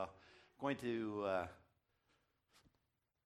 [0.00, 1.46] Well, I'm going to uh,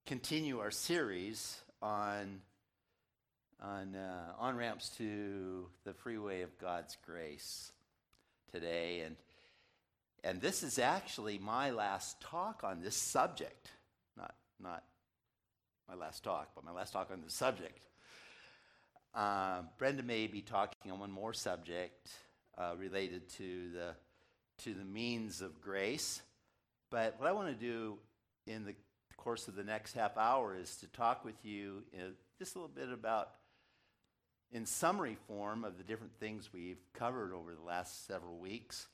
[0.07, 2.41] continue our series on
[3.62, 7.71] on uh, on ramps to the freeway of God's grace
[8.50, 9.14] today, and
[10.24, 13.70] and this is actually my last talk on this subject.
[14.16, 14.82] Not not
[15.88, 17.86] my last talk, but my last talk on this subject.
[19.14, 22.11] Uh, Brenda may be talking on one more subject
[22.59, 23.95] uh, related to the
[24.64, 26.20] to the means of grace.
[26.95, 27.98] But what I want to do
[28.46, 28.75] in the
[29.16, 31.82] course of the next half hour is to talk with you
[32.39, 33.30] just a little bit about,
[34.52, 38.86] in summary form, of the different things we've covered over the last several weeks.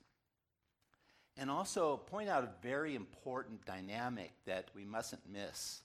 [1.36, 5.82] And also point out a very important dynamic that we mustn't miss.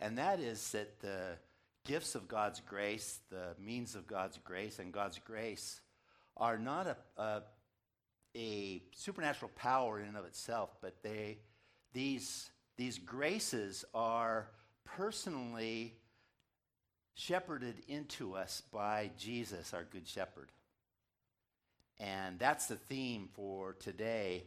[0.00, 1.36] And that is that the
[1.84, 5.82] gifts of God's grace, the means of God's grace, and God's grace
[6.38, 7.42] are not a, a
[8.36, 11.38] a supernatural power in and of itself, but they,
[11.92, 14.48] these, these graces are
[14.84, 15.94] personally
[17.14, 20.50] shepherded into us by Jesus, our Good Shepherd.
[21.98, 24.44] And that's the theme for today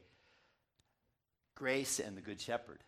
[1.55, 2.79] grace and the Good Shepherd.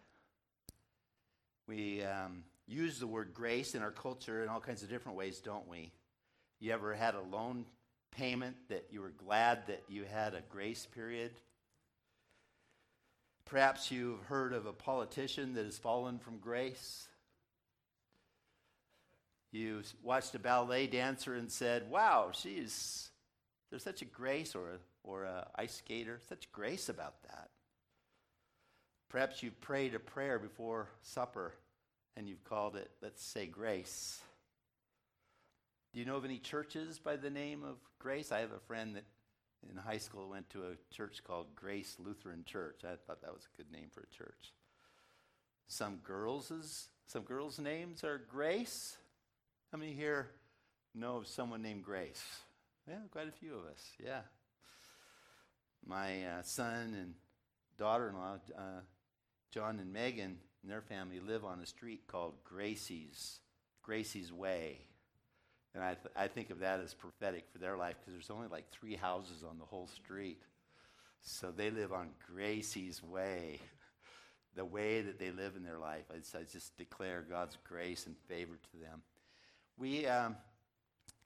[1.68, 5.40] We um, use the word grace in our culture in all kinds of different ways,
[5.40, 5.92] don't we?
[6.60, 7.66] You ever had a loan
[8.12, 11.32] payment that you were glad that you had a grace period.
[13.46, 17.08] Perhaps you've heard of a politician that has fallen from grace.
[19.52, 23.10] You watched a ballet dancer and said, Wow, she's,
[23.70, 27.50] there's such a grace, or, or a ice skater, such grace about that.
[29.10, 31.54] Perhaps you've prayed a prayer before supper
[32.18, 34.22] and you've called it, let's say, grace.
[35.94, 38.32] Do you know of any churches by the name of Grace?
[38.32, 39.06] I have a friend that
[39.70, 42.82] in high school went to a church called Grace Lutheran Church.
[42.84, 44.54] I thought that was a good name for a church.
[45.68, 48.98] Some girls' some girls' names are Grace.
[49.72, 50.30] How many here
[50.94, 52.24] know of someone named Grace?
[52.88, 53.84] Yeah, quite a few of us.
[54.04, 54.22] Yeah.
[55.86, 57.14] My uh, son and
[57.78, 58.82] daughter-in-law, uh,
[59.52, 63.40] John and Megan, and their family live on a street called Gracie's
[63.84, 64.80] Gracie's Way.
[65.76, 68.48] And I, th- I think of that as prophetic for their life because there's only
[68.48, 70.42] like three houses on the whole street.
[71.22, 73.60] So they live on Gracie's way,
[74.56, 76.06] the way that they live in their life.
[76.10, 79.02] I, I just declare God's grace and favor to them.
[79.78, 80.38] We um,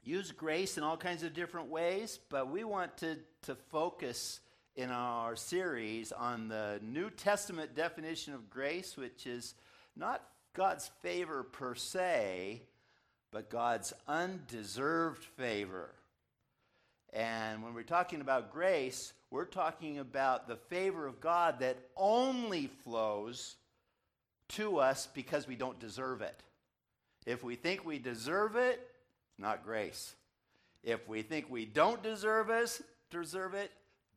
[0.04, 4.40] use grace in all kinds of different ways, but we want to, to focus
[4.76, 9.54] in our series on the New Testament definition of grace, which is
[9.96, 10.24] not
[10.54, 12.64] God's favor per se,
[13.32, 15.90] but God's undeserved favor.
[17.14, 22.68] And when we're talking about grace, we're talking about the favor of God that only
[22.84, 23.56] flows
[24.50, 26.42] to us because we don't deserve it.
[27.26, 28.80] If we think we deserve it,
[29.38, 30.16] not grace.
[30.84, 33.72] If we think we don't deserve it, deserve it,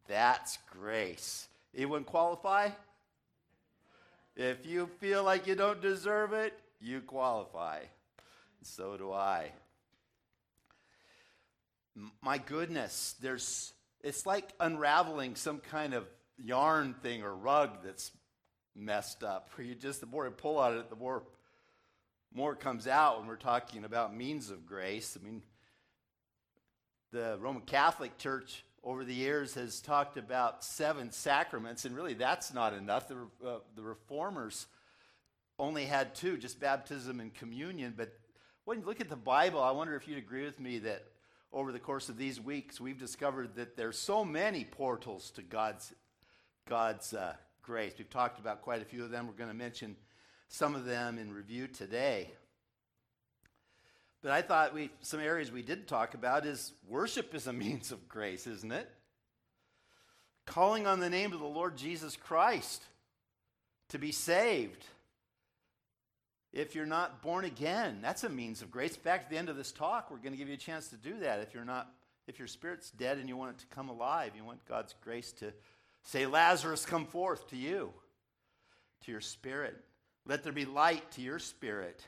[0.06, 1.48] that's grace.
[1.74, 2.70] Anyone qualify?
[4.36, 7.80] If you feel like you don't deserve it, you qualify.
[8.64, 9.52] So do I.
[12.22, 16.06] My goodness, there's it's like unraveling some kind of
[16.38, 18.10] yarn thing or rug that's
[18.74, 19.50] messed up.
[19.54, 21.24] Where you just the more you pull on it, the more
[22.34, 25.18] more comes out when we're talking about means of grace.
[25.20, 25.42] I mean,
[27.12, 32.54] the Roman Catholic Church over the years has talked about seven sacraments, and really that's
[32.54, 33.06] not enough.
[33.08, 34.66] The, uh, the reformers
[35.58, 38.18] only had two, just baptism and communion, but
[38.64, 41.04] when you look at the Bible, I wonder if you'd agree with me that
[41.52, 45.92] over the course of these weeks, we've discovered that there's so many portals to God's,
[46.68, 47.94] God's uh, grace.
[47.98, 49.26] We've talked about quite a few of them.
[49.26, 49.96] We're going to mention
[50.48, 52.30] some of them in review today.
[54.22, 57.90] But I thought we, some areas we did talk about is worship is a means
[57.90, 58.88] of grace, isn't it?
[60.46, 62.84] Calling on the name of the Lord Jesus Christ
[63.88, 64.86] to be saved
[66.53, 68.95] if you're not born again, that's a means of grace.
[68.95, 70.89] In fact, at the end of this talk, we're going to give you a chance
[70.89, 71.41] to do that.
[71.41, 71.91] If you're not,
[72.27, 75.33] if your spirit's dead and you want it to come alive, you want God's grace
[75.33, 75.53] to
[76.03, 77.93] say, Lazarus, come forth to you,
[79.04, 79.77] to your spirit.
[80.27, 82.04] Let there be light to your spirit.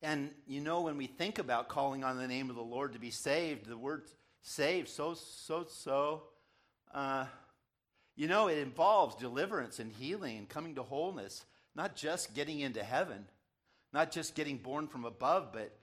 [0.00, 2.98] And you know, when we think about calling on the name of the Lord to
[2.98, 4.04] be saved, the word
[4.40, 6.22] saved, so, so, so,
[6.94, 7.26] uh,
[8.16, 12.82] you know, it involves deliverance and healing and coming to wholeness not just getting into
[12.82, 13.26] heaven,
[13.92, 15.76] not just getting born from above, but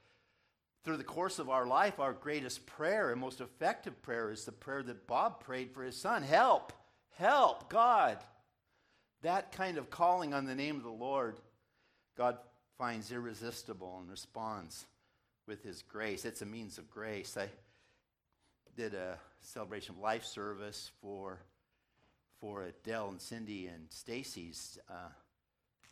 [0.83, 4.51] through the course of our life, our greatest prayer and most effective prayer is the
[4.51, 6.73] prayer that Bob prayed for his son Help,
[7.17, 8.17] help, God,
[9.21, 11.39] that kind of calling on the name of the Lord,
[12.17, 12.37] God
[12.77, 14.85] finds irresistible and responds
[15.47, 16.23] with his grace.
[16.25, 17.35] It's a means of grace.
[17.37, 17.49] I
[18.77, 21.39] did a celebration of life service for
[22.39, 25.09] for Dell and Cindy and Stacy's uh,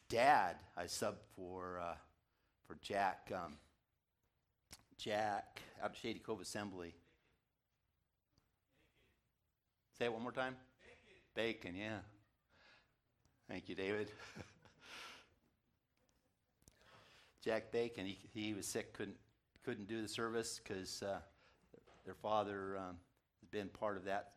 [0.09, 0.55] dad.
[0.75, 1.95] I subbed for uh,
[2.65, 3.53] for Jack um,
[4.97, 6.95] Jack out of Shady Cove Assembly.
[9.97, 10.55] Say it one more time.
[11.35, 11.99] Bacon, Bacon yeah.
[13.49, 14.11] Thank you, David.
[17.43, 19.17] Jack Bacon, he, he was sick, couldn't
[19.63, 21.19] couldn't do the service because uh,
[22.05, 22.97] their father um,
[23.41, 24.33] has been part of that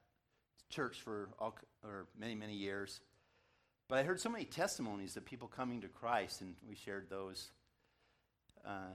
[0.71, 3.01] church for all, or many many years.
[3.91, 7.51] But I heard so many testimonies of people coming to Christ, and we shared those
[8.65, 8.95] uh,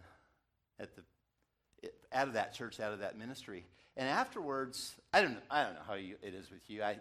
[0.79, 1.01] at the
[2.13, 3.65] out of that church, out of that ministry.
[3.97, 6.81] And afterwards, I don't know, I don't know how you, it is with you.
[6.81, 6.95] I,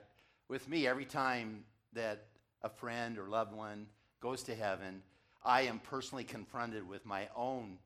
[0.49, 1.63] with me, every time
[1.93, 2.27] that
[2.63, 3.87] a friend or loved one
[4.21, 5.01] goes to heaven,
[5.45, 7.79] I am personally confronted with my own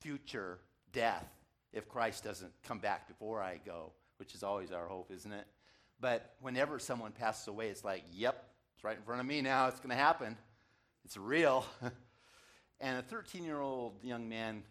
[0.00, 0.60] future
[0.92, 1.26] death
[1.72, 5.48] if Christ doesn't come back before I go, which is always our hope, isn't it?
[6.00, 8.51] But whenever someone passes away, it's like, yep,
[8.82, 9.68] it's right in front of me now.
[9.68, 10.36] It's going to happen.
[11.04, 11.64] It's real.
[12.80, 14.64] and a 13 year old young man,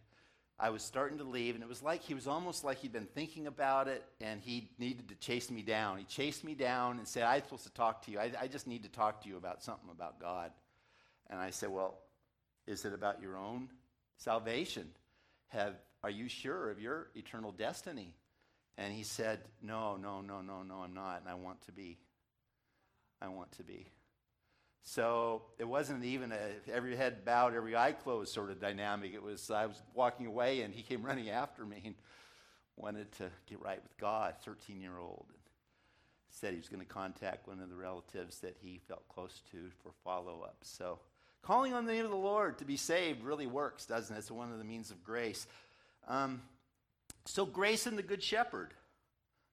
[0.59, 3.07] I was starting to leave, and it was like he was almost like he'd been
[3.15, 5.97] thinking about it and he needed to chase me down.
[5.97, 8.19] He chased me down and said, I'm supposed to talk to you.
[8.19, 10.51] I, I just need to talk to you about something about God.
[11.29, 11.97] And I said, Well,
[12.67, 13.69] is it about your own
[14.17, 14.89] salvation?
[15.49, 18.13] Have, are you sure of your eternal destiny?
[18.77, 21.21] And he said, No, no, no, no, no, I'm not.
[21.21, 21.97] And I want to be.
[23.21, 23.87] I want to be.
[24.83, 29.13] So it wasn't even a every head bowed, every eye closed sort of dynamic.
[29.13, 31.95] It was I was walking away and he came running after me and
[32.75, 35.25] wanted to get right with God, 13 year old.
[35.29, 35.37] And
[36.29, 39.69] said he was going to contact one of the relatives that he felt close to
[39.83, 40.57] for follow up.
[40.63, 40.99] So
[41.41, 44.19] calling on the name of the Lord to be saved really works, doesn't it?
[44.19, 45.47] It's one of the means of grace.
[46.07, 46.41] Um,
[47.25, 48.73] so, grace in the Good Shepherd.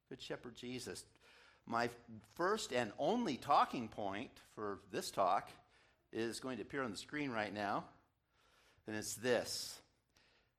[0.08, 1.04] Good Shepherd Jesus.
[1.70, 1.90] My
[2.34, 5.50] first and only talking point for this talk
[6.14, 7.84] is going to appear on the screen right now,
[8.86, 9.78] and it's this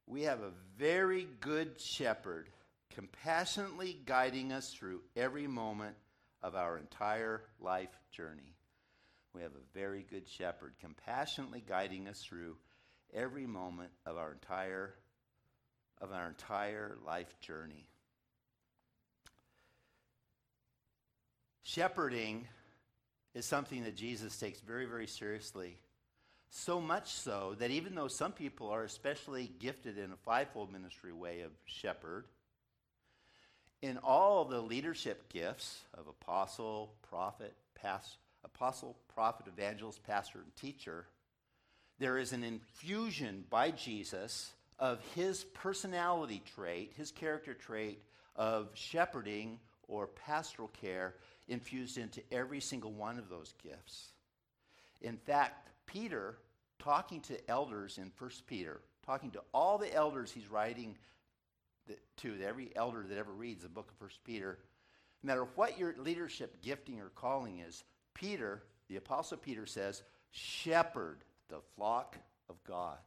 [0.06, 2.50] We have a very good shepherd
[2.94, 5.96] compassionately guiding us through every moment
[6.44, 8.56] of our entire life journey.
[9.34, 12.58] We have a very good shepherd compassionately guiding us through
[13.16, 14.94] every moment of our entire
[16.02, 17.90] of our entire life journey.
[21.70, 22.48] Shepherding
[23.36, 25.78] is something that Jesus takes very, very seriously.
[26.50, 31.14] So much so that even though some people are especially gifted in a fivefold ministry
[31.14, 32.26] way of shepherd,
[33.84, 41.06] in all the leadership gifts of apostle, prophet, past, apostle, prophet, evangelist, pastor, and teacher,
[42.00, 48.02] there is an infusion by Jesus of his personality trait, his character trait
[48.36, 51.14] of shepherding or pastoral care
[51.50, 54.10] infused into every single one of those gifts.
[55.02, 56.38] In fact, Peter,
[56.78, 60.96] talking to elders in 1 Peter, talking to all the elders he's writing
[62.18, 64.60] to, every elder that ever reads the book of 1 Peter,
[65.24, 71.24] no matter what your leadership gifting or calling is, Peter, the Apostle Peter says, shepherd
[71.50, 72.18] the flock
[72.50, 72.98] of God.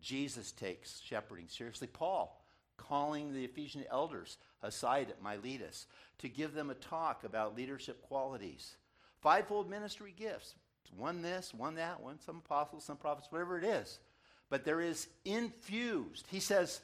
[0.00, 1.86] Jesus takes shepherding seriously.
[1.86, 2.39] Paul,
[2.88, 5.86] calling the Ephesian elders aside at Miletus
[6.18, 8.76] to give them a talk about leadership qualities.
[9.20, 10.54] Fivefold ministry gifts
[10.96, 14.00] one this, one that, one some apostles, some prophets, whatever it is.
[14.48, 16.80] But there is infused, he says,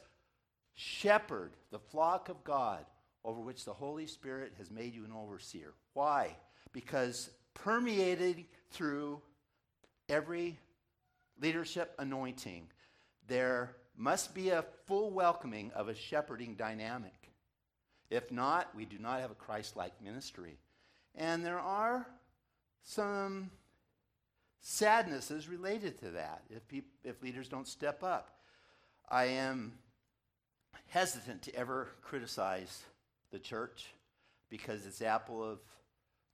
[0.74, 2.84] shepherd the flock of God
[3.24, 5.72] over which the Holy Spirit has made you an overseer.
[5.94, 6.36] Why?
[6.72, 9.20] Because permeated through
[10.08, 10.58] every
[11.40, 12.68] leadership anointing,
[13.26, 17.30] there must be a full welcoming of a shepherding dynamic.
[18.10, 20.58] If not, we do not have a Christ like ministry.
[21.14, 22.06] And there are
[22.82, 23.50] some
[24.60, 26.62] sadnesses related to that if,
[27.04, 28.38] if leaders don't step up.
[29.08, 29.72] I am
[30.88, 32.82] hesitant to ever criticize
[33.32, 33.86] the church
[34.50, 35.58] because it's apple of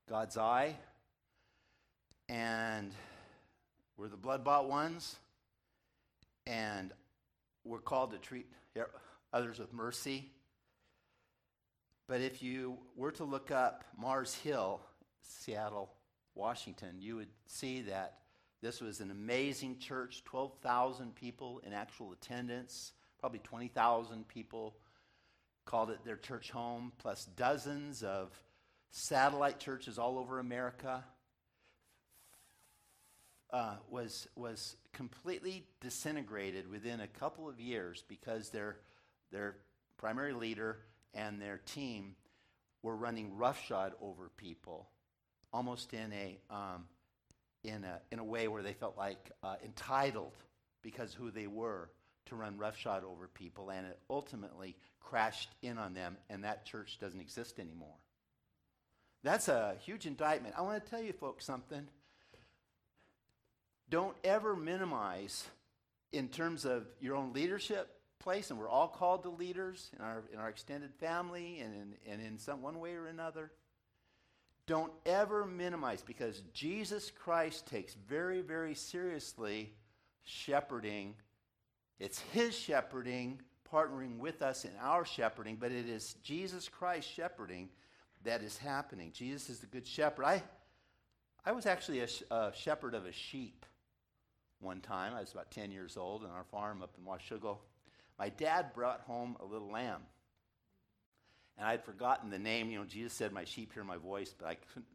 [0.09, 0.77] God's eye
[2.29, 2.93] and
[3.97, 5.17] we're the blood bought ones
[6.47, 6.93] and
[7.65, 8.47] we're called to treat
[9.33, 10.31] others with mercy.
[12.09, 14.81] But if you were to look up Mars Hill,
[15.23, 15.93] Seattle,
[16.35, 18.19] Washington, you would see that
[18.61, 24.77] this was an amazing church 12,000 people in actual attendance, probably 20,000 people
[25.65, 28.31] called it their church home, plus dozens of
[28.91, 31.05] satellite churches all over America.
[33.53, 38.79] Uh, was, was completely disintegrated within a couple of years because their,
[39.31, 39.57] their
[39.99, 40.79] primary leader
[41.15, 42.15] and their team
[42.83, 44.89] were running roughshod over people,
[45.53, 46.85] almost in a, um,
[47.63, 50.33] in a, in a way where they felt like uh, entitled
[50.83, 51.91] because who they were
[52.27, 56.99] to run roughshod over people, and it ultimately crashed in on them, and that church
[57.01, 57.95] doesn't exist anymore.
[59.23, 60.55] That's a huge indictment.
[60.57, 61.87] I want to tell you folks something.
[63.93, 65.47] Don't ever minimize
[66.13, 70.23] in terms of your own leadership place, and we're all called to leaders in our,
[70.33, 73.51] in our extended family and in, and in some one way or another.
[74.67, 79.75] Don't ever minimize because Jesus Christ takes very, very seriously
[80.23, 81.15] shepherding.
[82.01, 87.69] It's His shepherding, partnering with us in our shepherding, but it is Jesus Christ shepherding
[88.25, 89.11] that is happening.
[89.13, 90.25] Jesus is the good shepherd.
[90.25, 90.43] I,
[91.45, 93.67] I was actually a, sh- a shepherd of a sheep
[94.63, 95.15] one time.
[95.15, 97.59] I was about 10 years old on our farm up in Washougal.
[98.19, 100.03] My dad brought home a little lamb.
[101.59, 102.71] And I'd forgotten the name.
[102.71, 104.87] You know, Jesus said, My sheep hear my voice, but I couldn't.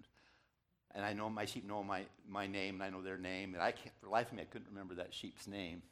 [0.95, 3.53] And I know my sheep know my, my name, and I know their name.
[3.53, 5.83] And I can't, for life of me, I couldn't remember that sheep's name.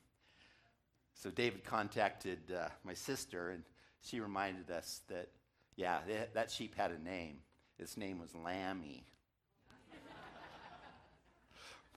[1.13, 3.63] So David contacted uh, my sister, and
[4.01, 5.29] she reminded us that,
[5.75, 7.38] yeah, they, that sheep had a name.
[7.77, 9.03] Its name was Lammy.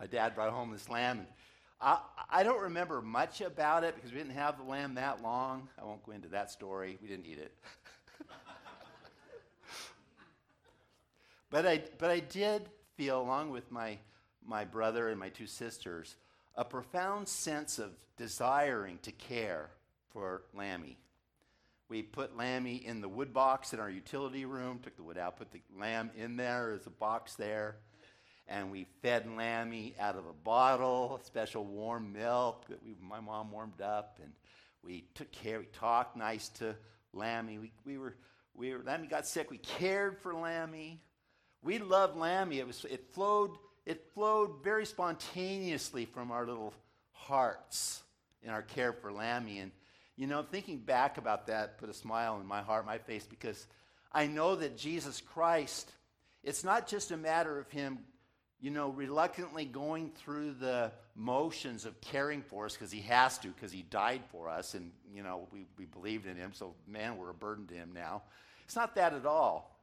[0.01, 1.29] my dad brought home this lamb, and
[1.81, 5.69] I, don't remember much about it because we didn't have the lamb that long.
[5.81, 6.99] I won't go into that story.
[7.01, 7.55] We didn't eat it.
[11.51, 13.99] but, I, but I did feel, along with my,
[14.45, 16.17] my brother and my two sisters,
[16.57, 19.71] a profound sense of desiring to care
[20.13, 20.99] for Lammy.
[21.89, 25.37] We put Lammy in the wood box in our utility room, took the wood out,
[25.37, 27.77] put the lamb in there as a box there
[28.49, 33.53] and we fed Lammy out of a bottle, special warm milk that we, my mom
[33.53, 34.33] warmed up, and
[34.83, 35.59] we took care.
[35.59, 36.75] We talked nice to
[37.13, 37.59] Lammy.
[37.59, 38.17] We, we were,
[38.55, 38.83] we were.
[38.83, 39.51] Lammy got sick.
[39.51, 41.01] We cared for Lammy.
[41.63, 42.59] We loved Lammy.
[42.59, 42.85] It was.
[42.91, 43.51] It flowed.
[43.85, 46.75] It flowed very spontaneously from our little
[47.13, 48.03] hearts
[48.43, 49.59] in our care for Lammy.
[49.59, 49.73] And
[50.17, 53.67] you know, thinking back about that put a smile in my heart, my face, because
[54.11, 55.93] I know that Jesus Christ.
[56.45, 57.99] It's not just a matter of him
[58.61, 63.49] you know, reluctantly going through the motions of caring for us because he has to,
[63.49, 67.17] because he died for us, and, you know, we, we believed in him, so man,
[67.17, 68.23] we're a burden to him now.
[68.65, 69.79] It's not that at all.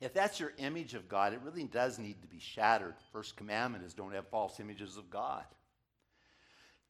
[0.00, 2.94] If that's your image of God, it really does need to be shattered.
[2.94, 5.44] The first commandment is don't have false images of God.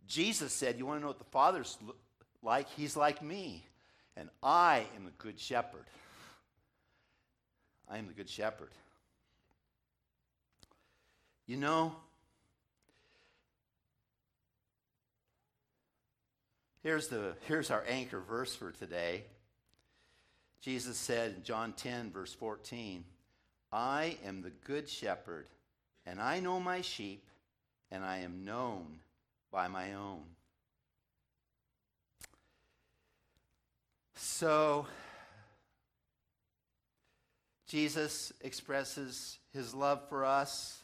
[0.06, 1.76] Jesus said, You want to know what the Father's
[2.42, 2.68] like?
[2.76, 3.66] He's like me,
[4.16, 5.86] and I am the good shepherd.
[7.88, 8.70] I am the good shepherd.
[11.50, 11.96] You know,
[16.84, 19.24] here's, the, here's our anchor verse for today.
[20.60, 23.02] Jesus said in John 10, verse 14,
[23.72, 25.48] I am the good shepherd,
[26.06, 27.26] and I know my sheep,
[27.90, 29.00] and I am known
[29.50, 30.22] by my own.
[34.14, 34.86] So,
[37.66, 40.80] Jesus expresses his love for us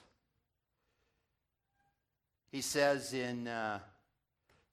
[2.57, 3.79] he says in uh,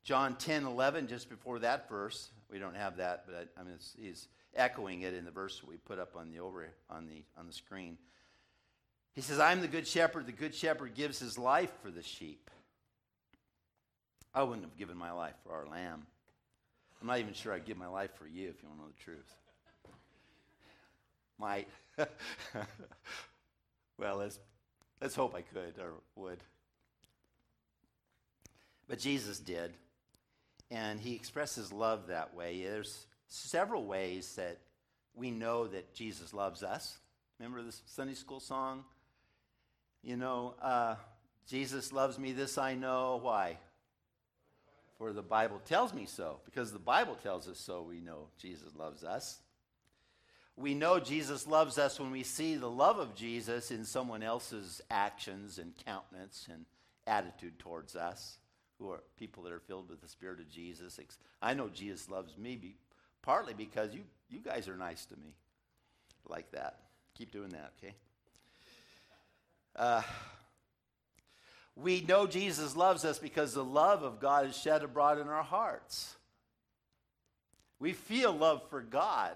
[0.06, 4.30] John 10 11, just before that verse, we don't have that, but I, mean, he's
[4.56, 7.52] echoing it in the verse we put up on the over on the on the
[7.52, 7.98] screen.
[9.16, 10.28] He says, "I'm the good shepherd.
[10.28, 12.50] The good shepherd gives his life for the sheep."
[14.34, 16.08] I wouldn't have given my life for our lamb.
[17.02, 18.92] I'm not even sure I'd give my life for you if you want to know
[18.98, 19.34] the truth.
[21.38, 21.68] Might.
[23.98, 24.40] well, let's
[25.02, 26.40] let's hope I could or would.
[28.88, 29.74] But Jesus did.
[30.72, 32.64] And he expresses love that way.
[32.64, 34.60] There's several ways that
[35.16, 36.98] we know that Jesus loves us.
[37.40, 38.84] Remember the Sunday school song?
[40.02, 40.96] You know, uh,
[41.48, 43.20] Jesus loves me, this I know.
[43.22, 43.58] Why?
[44.98, 46.40] For the Bible tells me so.
[46.46, 49.40] Because the Bible tells us so, we know Jesus loves us.
[50.56, 54.82] We know Jesus loves us when we see the love of Jesus in someone else's
[54.92, 56.66] actions and countenance and
[57.08, 58.38] attitude towards us
[58.84, 61.00] who are people that are filled with the Spirit of Jesus.
[61.42, 62.76] I know Jesus loves me be,
[63.22, 65.34] partly because you, you guys are nice to me
[66.28, 66.80] like that.
[67.18, 67.96] Keep doing that, okay?
[69.76, 70.02] Uh,
[71.76, 75.44] we know Jesus loves us because the love of God is shed abroad in our
[75.44, 76.16] hearts.
[77.80, 79.36] We feel love for God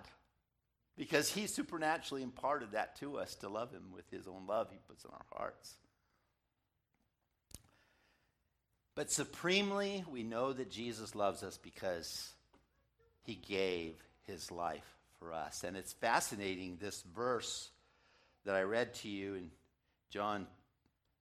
[0.98, 4.78] because He supernaturally imparted that to us to love Him with His own love He
[4.88, 5.76] puts in our hearts.
[8.98, 12.34] But supremely, we know that Jesus loves us because
[13.22, 13.94] he gave
[14.26, 15.64] his life for us.
[15.64, 17.70] And it's fascinating, this verse
[18.44, 19.52] that I read to you in
[20.10, 20.48] John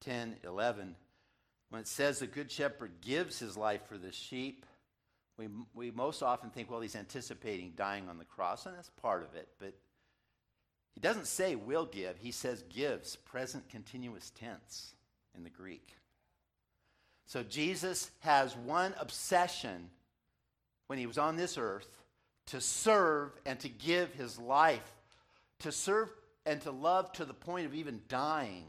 [0.01, 0.97] 10 11,
[1.69, 4.65] when it says the good shepherd gives his life for the sheep,
[5.37, 9.23] we, we most often think, well, he's anticipating dying on the cross, and that's part
[9.23, 9.49] of it.
[9.59, 9.75] But
[10.95, 14.95] he doesn't say will give, he says gives, present continuous tense
[15.37, 15.93] in the Greek.
[17.27, 19.91] So Jesus has one obsession
[20.87, 21.99] when he was on this earth
[22.47, 24.95] to serve and to give his life,
[25.59, 26.09] to serve
[26.45, 28.65] and to love to the point of even dying.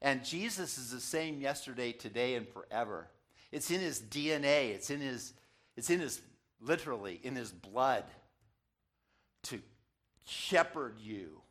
[0.00, 3.08] And Jesus is the same yesterday, today, and forever.
[3.50, 5.34] It's in his DNA, it's in his,
[5.76, 6.20] it's in his,
[6.60, 8.04] literally, in his blood
[9.44, 9.60] to
[10.24, 11.41] shepherd you.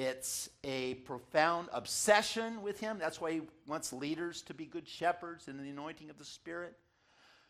[0.00, 3.00] It's a profound obsession with him.
[3.00, 6.76] That's why he wants leaders to be good shepherds in the anointing of the Spirit.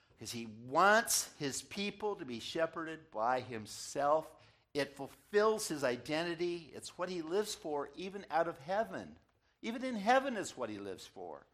[0.08, 4.26] Because he wants his people to be shepherded by himself.
[4.72, 6.72] It fulfills his identity.
[6.74, 9.16] It's what he lives for, even out of heaven.
[9.60, 11.44] Even in heaven, is what he lives for.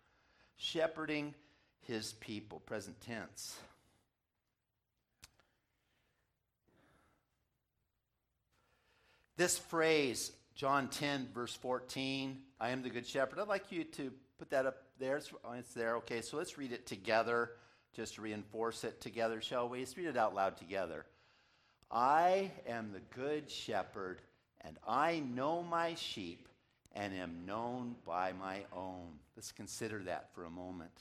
[0.58, 1.34] Shepherding
[1.88, 3.56] his people, present tense.
[9.36, 13.40] This phrase, John 10, verse 14, I am the good shepherd.
[13.40, 15.16] I'd like you to put that up there.
[15.16, 15.96] It's, oh, it's, there.
[15.96, 17.50] Okay, so let's read it together,
[17.92, 19.80] just to reinforce it together, shall we?
[19.80, 21.06] Let's read it out loud together.
[21.90, 24.20] I am the good shepherd,
[24.61, 26.49] and I know my sheep
[26.92, 29.08] and am known by my own.
[29.34, 30.96] Let's consider that for a moment.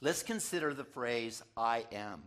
[0.00, 2.22] Let's consider the phrase I am.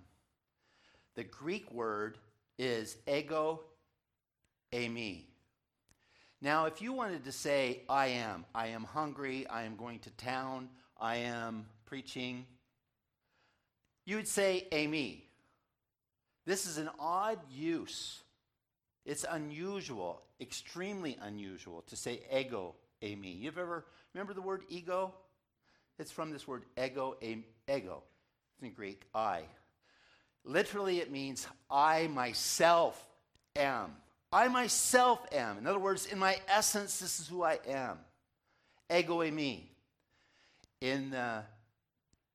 [1.16, 2.20] The Greek word
[2.60, 3.62] is ego
[4.72, 5.24] eimi.
[6.42, 10.12] Now, if you wanted to say, I am, I am hungry, I am going to
[10.12, 10.70] town,
[11.00, 12.46] I am preaching,
[14.06, 15.22] you would say, eimi.
[16.46, 18.22] This is an odd use.
[19.06, 23.40] It's unusual, extremely unusual to say ego eimi.
[23.40, 25.14] You've ever remember the word ego?
[26.00, 28.04] It's from this word ego, a ego.
[28.54, 29.44] It's in Greek, I.
[30.46, 33.04] Literally, it means I myself
[33.56, 33.92] am.
[34.32, 35.58] I myself am.
[35.58, 37.98] In other words, in my essence, this is who I am.
[38.94, 39.64] Ego eimi.
[40.82, 41.44] In the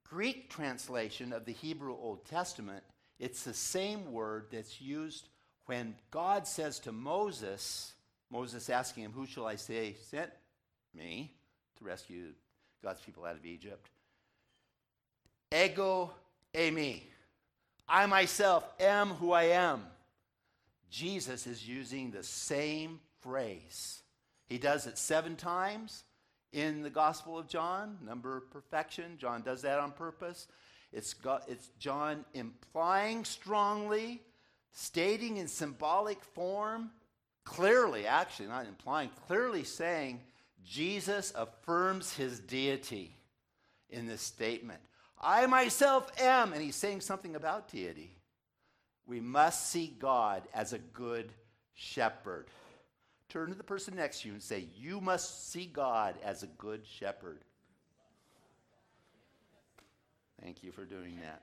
[0.08, 2.82] Greek translation of the Hebrew Old Testament,
[3.18, 5.28] it's the same word that's used
[5.66, 7.92] when God says to Moses,
[8.30, 10.30] Moses asking him, Who shall I say sent
[10.94, 11.32] me
[11.78, 12.32] to rescue
[12.82, 13.90] God's people out of Egypt?
[15.54, 16.10] Ego
[16.54, 17.02] eimi.
[17.88, 19.84] I myself am who I am.
[20.92, 24.02] Jesus is using the same phrase.
[24.46, 26.04] He does it seven times
[26.52, 29.16] in the Gospel of John, number of perfection.
[29.16, 30.48] John does that on purpose.
[30.92, 34.20] It's, got, it's John implying strongly,
[34.72, 36.90] stating in symbolic form,
[37.44, 40.20] clearly, actually, not implying, clearly saying
[40.62, 43.16] Jesus affirms his deity
[43.88, 44.80] in this statement.
[45.18, 48.18] I myself am, and he's saying something about deity
[49.06, 51.32] we must see God as a good
[51.74, 52.46] shepherd.
[53.28, 56.46] Turn to the person next to you and say, You must see God as a
[56.46, 57.38] good shepherd.
[60.42, 61.42] Thank you for doing that.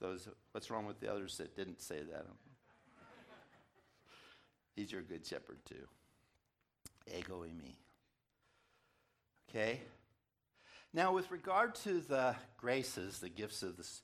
[0.00, 2.26] Those, what's wrong with the others that didn't say that?
[4.74, 5.86] He's your good shepherd too.
[7.16, 7.76] Ego me.
[9.48, 9.80] Okay?
[10.94, 14.02] Now, with regard to the graces, the gifts of this,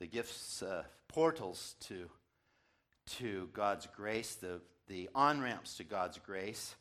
[0.00, 2.10] the gifts, uh, portals to,
[3.06, 6.74] to God's grace, the, the on ramps to God's grace,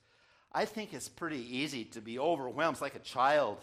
[0.52, 2.76] I think it's pretty easy to be overwhelmed.
[2.76, 3.60] It's like a child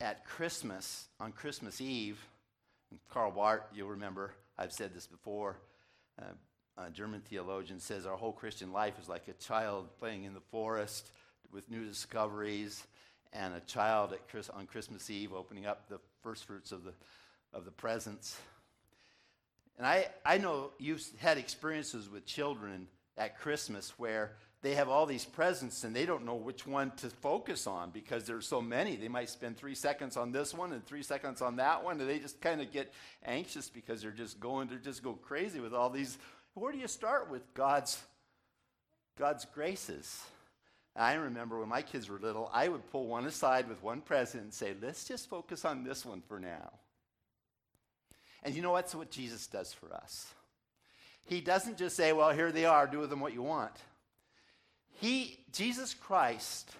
[0.00, 2.18] at Christmas, on Christmas Eve.
[3.10, 5.56] Karl Barth, you'll remember, I've said this before.
[6.20, 6.32] Uh,
[6.76, 10.40] a German theologian says our whole Christian life is like a child playing in the
[10.40, 11.10] forest
[11.52, 12.86] with new discoveries,
[13.32, 16.92] and a child at Chris, on Christmas Eve opening up the first fruits of the,
[17.52, 18.38] of the presents
[19.78, 25.06] and I, I know you've had experiences with children at Christmas where they have all
[25.06, 28.96] these presents and they don't know which one to focus on because there's so many.
[28.96, 32.10] They might spend three seconds on this one and three seconds on that one, and
[32.10, 32.92] they just kind of get
[33.24, 36.18] anxious because they're just going to just go crazy with all these.
[36.54, 38.02] Where do you start with God's
[39.16, 40.24] God's graces?
[40.96, 44.42] I remember when my kids were little, I would pull one aside with one present
[44.42, 46.72] and say, let's just focus on this one for now.
[48.42, 50.26] And you know what's what Jesus does for us?
[51.24, 53.74] He doesn't just say, well, here they are, do with them what you want.
[55.00, 56.70] He, Jesus Christ,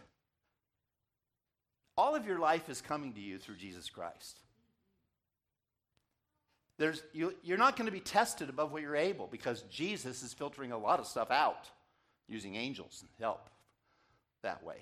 [1.96, 4.40] all of your life is coming to you through Jesus Christ.
[6.78, 10.32] There's, you, you're not going to be tested above what you're able because Jesus is
[10.32, 11.68] filtering a lot of stuff out
[12.28, 13.50] using angels and help
[14.42, 14.76] that way.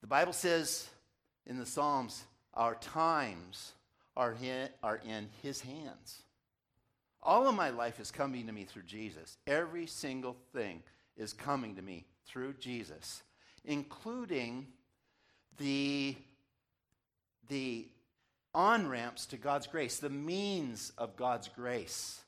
[0.00, 0.88] The Bible says
[1.46, 3.72] in the Psalms, our times
[4.16, 6.22] are in, are in His hands.
[7.22, 9.36] All of my life is coming to me through Jesus.
[9.46, 10.82] Every single thing
[11.16, 13.22] is coming to me through Jesus,
[13.64, 14.66] including
[15.58, 16.16] the,
[17.48, 17.86] the
[18.54, 22.20] on ramps to God's grace, the means of God's grace.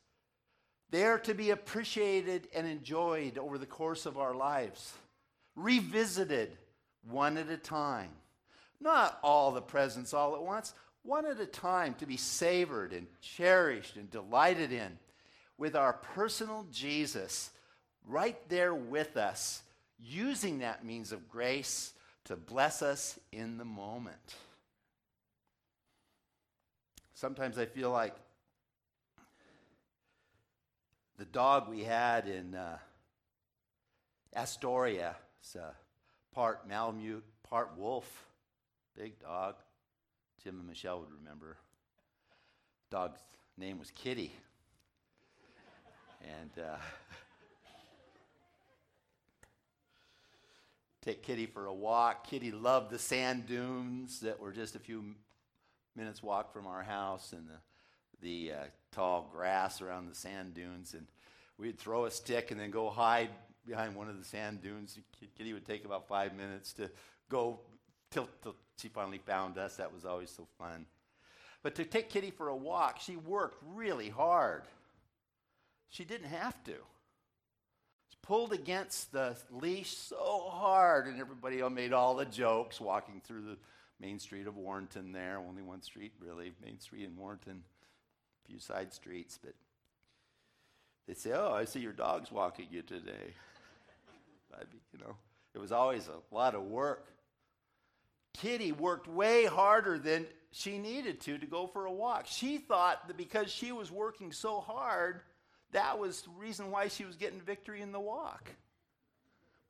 [0.90, 4.92] They are to be appreciated and enjoyed over the course of our lives,
[5.56, 6.56] revisited
[7.08, 8.10] one at a time.
[8.78, 13.06] Not all the presents all at once, one at a time to be savored and
[13.20, 14.98] cherished and delighted in
[15.58, 17.50] with our personal Jesus
[18.06, 19.62] right there with us,
[19.98, 21.92] using that means of grace
[22.24, 24.36] to bless us in the moment.
[27.14, 28.14] Sometimes I feel like
[31.18, 32.78] the dog we had in uh,
[34.34, 35.72] Astoria, it's a
[36.34, 38.26] part Malamute, part wolf,
[38.96, 39.54] big dog.
[40.42, 41.56] Jim and Michelle would remember.
[42.90, 43.20] Dog's
[43.56, 44.32] name was Kitty.
[46.20, 46.78] And uh,
[51.00, 52.26] take Kitty for a walk.
[52.26, 55.14] Kitty loved the sand dunes that were just a few
[55.94, 60.94] minutes walk from our house and the, the uh, tall grass around the sand dunes.
[60.94, 61.06] And
[61.56, 63.30] we'd throw a stick and then go hide
[63.64, 64.98] behind one of the sand dunes.
[65.38, 66.90] Kitty would take about five minutes to
[67.28, 67.60] go
[68.10, 69.76] tilt, till she finally found us.
[69.76, 70.86] That was always so fun.
[71.62, 74.62] But to take Kitty for a walk, she worked really hard.
[75.88, 76.72] She didn't have to.
[76.72, 83.42] She pulled against the leash so hard, and everybody made all the jokes walking through
[83.42, 83.56] the
[84.00, 85.38] main street of Warrenton there.
[85.38, 87.62] Only one street, really, Main Street in Warrenton.
[88.44, 89.54] A few side streets, but
[91.06, 93.34] they say, Oh, I see your dog's walking you today.
[94.58, 95.14] I'd you know,
[95.54, 97.06] it was always a lot of work.
[98.34, 102.26] Kitty worked way harder than she needed to to go for a walk.
[102.26, 105.20] She thought that because she was working so hard,
[105.72, 108.50] that was the reason why she was getting victory in the walk.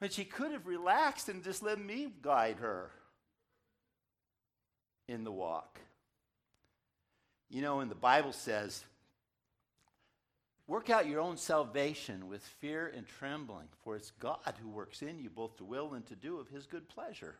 [0.00, 2.90] But she could have relaxed and just let me guide her
[5.08, 5.78] in the walk.
[7.48, 8.82] You know, and the Bible says,
[10.66, 15.20] work out your own salvation with fear and trembling, for it's God who works in
[15.20, 17.36] you both to will and to do of his good pleasure.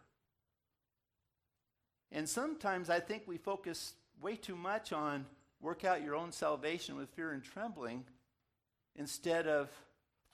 [2.13, 5.27] And sometimes I think we focus way too much on
[5.61, 8.05] work out your own salvation with fear and trembling
[8.97, 9.71] instead of,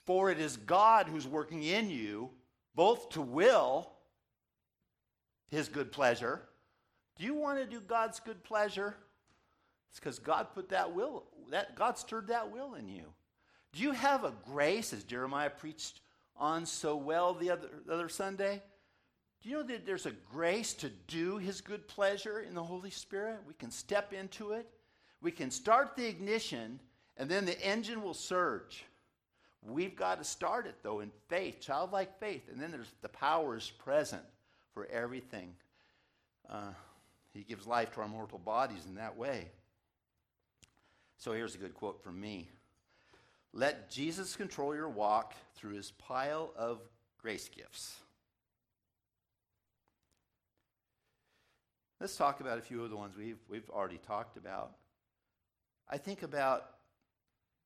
[0.05, 2.31] for it is God who's working in you
[2.75, 3.91] both to will
[5.49, 6.41] his good pleasure.
[7.17, 8.95] Do you want to do God's good pleasure?
[9.89, 13.05] It's because God put that will, that God stirred that will in you.
[13.73, 16.01] Do you have a grace, as Jeremiah preached
[16.35, 18.61] on so well the other, the other Sunday?
[19.41, 22.89] Do you know that there's a grace to do His good pleasure in the Holy
[22.89, 23.39] Spirit?
[23.47, 24.67] We can step into it.
[25.21, 26.79] We can start the ignition,
[27.17, 28.85] and then the engine will surge.
[29.65, 32.43] We've got to start it, though, in faith, childlike faith.
[32.49, 34.23] And then there's the power is present
[34.73, 35.53] for everything.
[36.49, 36.71] Uh,
[37.33, 39.49] he gives life to our mortal bodies in that way.
[41.17, 42.49] So here's a good quote from me
[43.53, 46.79] Let Jesus control your walk through his pile of
[47.21, 47.99] grace gifts.
[51.99, 54.71] Let's talk about a few of the ones we've, we've already talked about.
[55.89, 56.65] I think about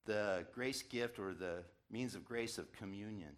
[0.05, 3.29] the grace gift or the means of grace of communion.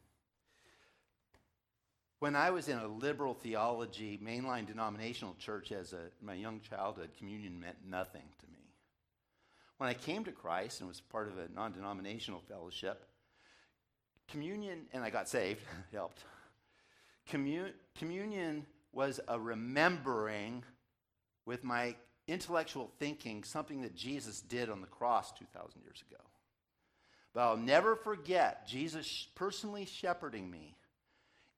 [2.19, 7.09] When I was in a liberal theology, mainline denominational church as a, my young childhood,
[7.17, 8.59] communion meant nothing to me.
[9.77, 13.05] When I came to Christ and was part of a non denominational fellowship,
[14.29, 15.59] communion, and I got saved,
[15.91, 16.23] helped.
[17.29, 20.63] Commun- communion was a remembering
[21.45, 21.95] with my
[22.27, 26.21] intellectual thinking something that Jesus did on the cross 2,000 years ago.
[27.33, 30.75] But I'll never forget Jesus personally shepherding me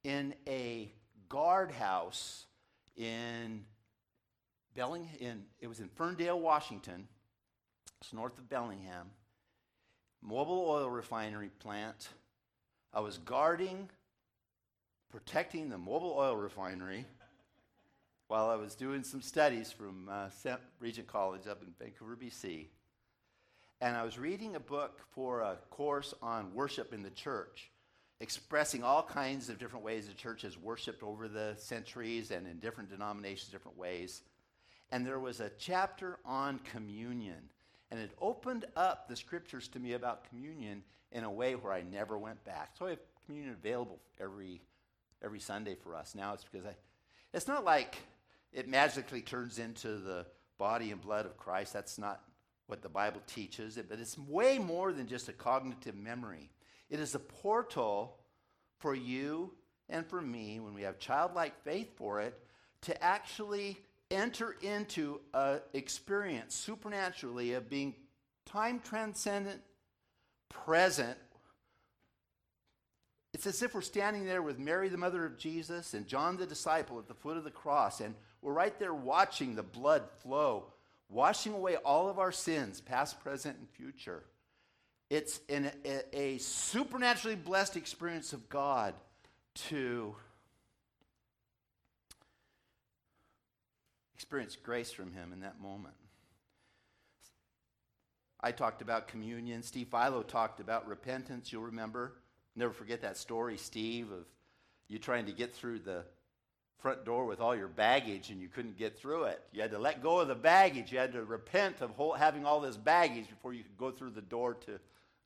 [0.04, 0.92] in a
[1.30, 2.46] guardhouse
[2.96, 3.64] in
[4.76, 5.16] Bellingham.
[5.20, 7.08] In, it was in Ferndale, Washington.
[8.02, 9.12] It's north of Bellingham.
[10.28, 12.10] Mobil oil refinery plant.
[12.94, 13.90] I was guarding,
[15.12, 17.06] protecting the Mobil oil refinery
[18.28, 20.30] while I was doing some studies from uh,
[20.80, 22.66] Regent College up in Vancouver, BC.
[23.80, 27.72] And I was reading a book for a course on worship in the church,
[28.20, 32.60] expressing all kinds of different ways the church has worshiped over the centuries and in
[32.60, 34.24] different denominations, different ways.
[34.92, 37.50] And there was a chapter on communion.
[37.92, 41.84] And it opened up the scriptures to me about communion in a way where I
[41.84, 42.72] never went back.
[42.78, 44.60] So I have communion available every,
[45.24, 46.14] every Sunday for us.
[46.14, 46.76] Now it's because I,
[47.34, 47.98] it's not like
[48.52, 50.26] it magically turns into the
[50.58, 51.74] body and blood of Christ.
[51.74, 52.22] That's not
[52.68, 56.50] what the Bible teaches, but it's way more than just a cognitive memory.
[56.90, 58.18] It is a portal
[58.80, 59.52] for you
[59.90, 62.38] and for me, when we have childlike faith for it,
[62.82, 63.78] to actually
[64.12, 67.96] enter into an experience supernaturally of being
[68.46, 69.62] time transcendent,
[70.50, 71.18] present.
[73.34, 76.46] It's as if we're standing there with Mary, the mother of Jesus, and John, the
[76.46, 80.66] disciple, at the foot of the cross, and we're right there watching the blood flow,
[81.10, 84.24] washing away all of our sins, past, present, and future.
[85.10, 88.94] It's an, a, a supernaturally blessed experience of God
[89.70, 90.16] to
[94.16, 95.96] experience grace from Him in that moment.
[98.42, 99.64] I talked about communion.
[99.64, 101.52] Steve Philo talked about repentance.
[101.52, 102.14] You'll remember.
[102.56, 104.26] Never forget that story, Steve, of
[104.88, 106.04] you trying to get through the
[106.80, 109.42] front door with all your baggage and you couldn't get through it.
[109.52, 110.92] You had to let go of the baggage.
[110.92, 114.12] You had to repent of whole, having all this baggage before you could go through
[114.12, 114.80] the door to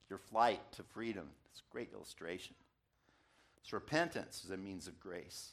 [0.10, 1.28] your flight to freedom.
[1.52, 2.56] It's a great illustration.
[3.62, 5.52] It's repentance as a means of grace.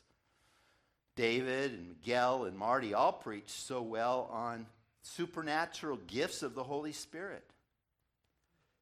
[1.17, 4.67] David and Miguel and Marty all preached so well on
[5.03, 7.45] supernatural gifts of the Holy Spirit.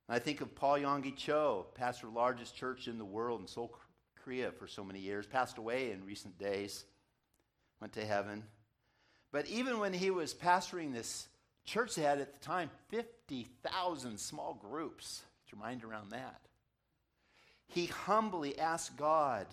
[0.09, 3.47] And I think of Paul Yonggi Cho, pastor of largest church in the world in
[3.47, 3.75] Seoul,
[4.23, 6.85] Korea for so many years, passed away in recent days,
[7.81, 8.45] went to heaven.
[9.33, 11.29] But even when he was pastoring this
[11.65, 15.23] church, they had at the time 50,000 small groups.
[15.45, 16.41] Get your mind around that
[17.69, 19.47] he humbly asked God,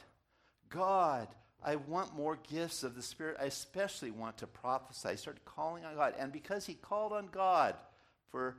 [0.69, 1.27] God,
[1.63, 3.37] I want more gifts of the Spirit.
[3.39, 5.09] I especially want to prophesy.
[5.09, 6.13] He started calling on God.
[6.19, 7.75] And because he called on God
[8.31, 8.57] for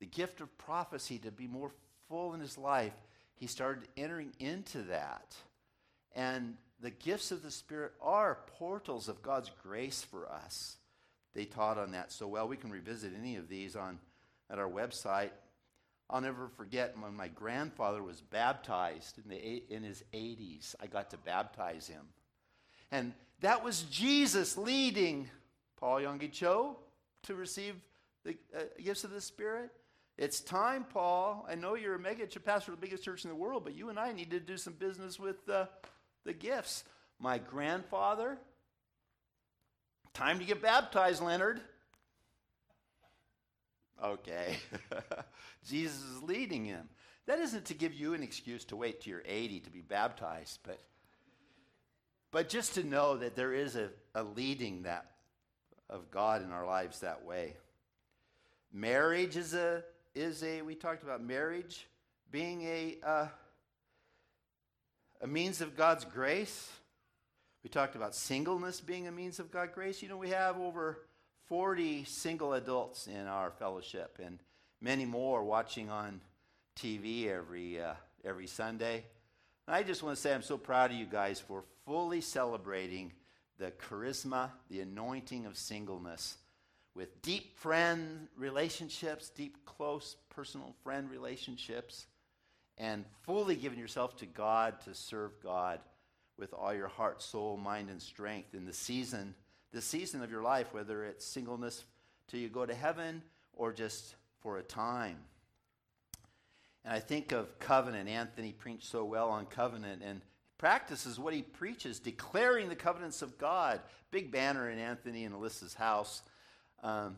[0.00, 1.72] the gift of prophecy to be more
[2.08, 2.94] full in his life,
[3.34, 5.34] he started entering into that.
[6.14, 10.76] And the gifts of the Spirit are portals of God's grace for us.
[11.34, 12.48] They taught on that so well.
[12.48, 13.98] We can revisit any of these on
[14.50, 15.30] at our website.
[16.08, 20.74] I'll never forget when my grandfather was baptized in, the, in his 80s.
[20.80, 22.02] I got to baptize him.
[22.92, 25.28] And that was Jesus leading
[25.76, 26.78] Paul Yonggi Cho
[27.24, 27.74] to receive
[28.24, 29.70] the uh, gifts of the Spirit.
[30.16, 31.46] It's time, Paul.
[31.48, 33.90] I know you're a mega pastor of the biggest church in the world, but you
[33.90, 35.66] and I need to do some business with uh,
[36.26, 36.84] the gifts.
[37.18, 38.36] My grandfather,
[40.12, 41.60] time to get baptized, Leonard.
[44.04, 44.56] Okay.
[45.66, 46.88] Jesus is leading him.
[47.26, 50.60] That isn't to give you an excuse to wait till you're 80 to be baptized,
[50.62, 50.78] but,
[52.30, 55.12] but just to know that there is a, a leading that
[55.88, 57.56] of God in our lives that way.
[58.72, 59.82] Marriage is a,
[60.14, 61.88] is a we talked about marriage
[62.30, 63.26] being a, uh,
[65.20, 66.70] a means of God's grace.
[67.62, 70.02] We talked about singleness being a means of God's grace.
[70.02, 70.98] You know, we have over
[71.48, 74.38] 40 single adults in our fellowship and
[74.80, 76.20] many more watching on
[76.78, 79.04] TV every, uh, every Sunday.
[79.66, 83.12] And I just want to say I'm so proud of you guys for fully celebrating
[83.58, 86.36] the charisma, the anointing of singleness
[86.96, 92.06] with deep friend relationships, deep, close, personal friend relationships,
[92.78, 95.80] and fully giving yourself to God to serve God
[96.38, 99.34] with all your heart, soul, mind, and strength in the season
[99.76, 101.84] the season of your life, whether it's singleness
[102.28, 105.18] till you go to heaven or just for a time.
[106.82, 108.08] And I think of covenant.
[108.08, 110.22] Anthony preached so well on covenant and
[110.56, 113.80] practices what he preaches, declaring the covenants of God.
[114.10, 116.22] Big banner in Anthony and Alyssa's house.
[116.82, 117.16] Um,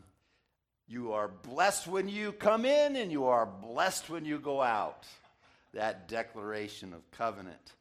[0.85, 5.05] you are blessed when you come in, and you are blessed when you go out.
[5.73, 7.73] That declaration of covenant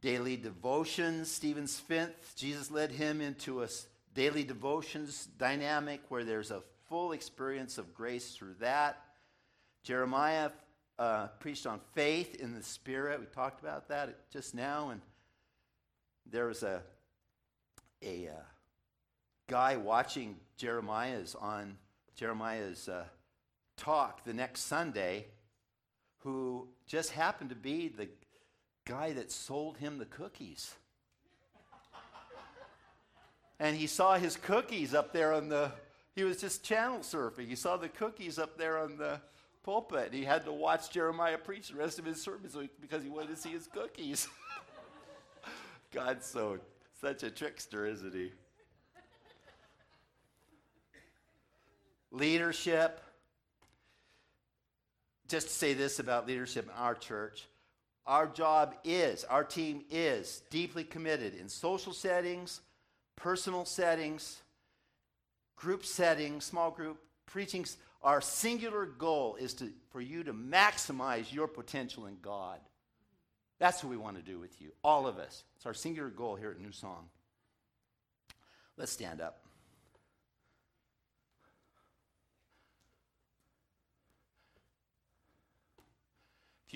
[0.00, 1.30] daily devotions.
[1.30, 3.68] Stephen Smith, Jesus led him into a
[4.14, 9.02] daily devotions dynamic where there's a full experience of grace through that.
[9.82, 10.50] Jeremiah
[10.98, 13.20] uh, preached on faith in the Spirit.
[13.20, 14.90] We talked about that just now.
[14.90, 15.00] And
[16.30, 16.82] there was a,
[18.02, 18.42] a uh,
[19.48, 21.76] guy watching Jeremiah's on
[22.14, 23.04] Jeremiah's uh,
[23.76, 25.26] talk the next Sunday
[26.26, 28.08] who just happened to be the
[28.84, 30.74] guy that sold him the cookies.
[33.60, 35.70] and he saw his cookies up there on the,
[36.16, 37.46] he was just channel surfing.
[37.46, 39.20] He saw the cookies up there on the
[39.62, 40.12] pulpit.
[40.12, 43.36] He had to watch Jeremiah preach the rest of his sermon because he wanted to
[43.36, 44.26] see his cookies.
[45.92, 46.58] God's so,
[47.00, 48.32] such a trickster, isn't he?
[52.10, 53.00] leadership.
[55.28, 57.46] Just to say this about leadership in our church
[58.06, 62.60] our job is, our team is deeply committed in social settings,
[63.16, 64.42] personal settings,
[65.56, 67.76] group settings, small group preachings.
[68.02, 72.60] Our singular goal is to, for you to maximize your potential in God.
[73.58, 75.42] That's what we want to do with you, all of us.
[75.56, 77.08] It's our singular goal here at New Song.
[78.76, 79.45] Let's stand up.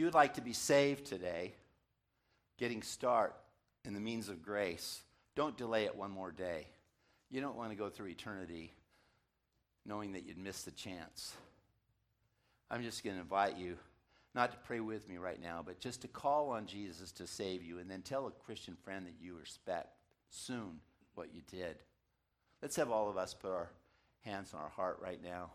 [0.00, 1.52] You would like to be saved today,
[2.56, 3.36] getting start
[3.84, 5.02] in the means of grace,
[5.34, 6.68] don't delay it one more day.
[7.30, 8.72] You don't want to go through eternity
[9.84, 11.34] knowing that you'd miss the chance.
[12.70, 13.76] I'm just going to invite you
[14.34, 17.62] not to pray with me right now, but just to call on Jesus to save
[17.62, 19.98] you and then tell a Christian friend that you respect
[20.30, 20.80] soon
[21.14, 21.76] what you did.
[22.62, 23.68] Let's have all of us put our
[24.22, 25.50] hands on our heart right now.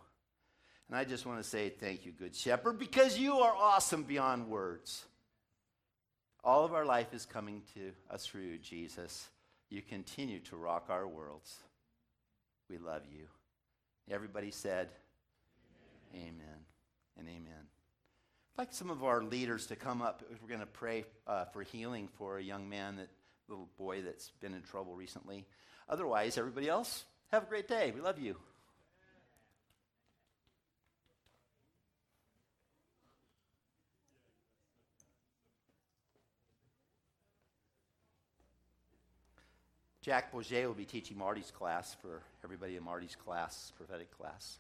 [0.88, 4.50] And I just want to say thank you, Good Shepherd, because you are awesome beyond
[4.50, 5.06] words.
[6.44, 9.28] All of our life is coming to us through you, Jesus.
[9.70, 11.58] You continue to rock our worlds.
[12.70, 13.26] We love you.
[14.10, 14.90] Everybody said,
[16.14, 16.60] Amen, amen
[17.18, 17.68] and amen.
[18.54, 20.24] I'd like some of our leaders to come up.
[20.42, 23.10] We're going to pray uh, for healing for a young man, that
[23.50, 25.46] little boy that's been in trouble recently.
[25.90, 27.92] Otherwise, everybody else, have a great day.
[27.94, 28.38] We love you.
[40.06, 44.60] Jack Bourget will be teaching Marty's class for everybody in Marty's class, prophetic class.